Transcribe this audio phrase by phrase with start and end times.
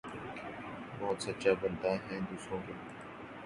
[0.99, 2.93] بہت سچا بنتا ھے دوسروں کے لئے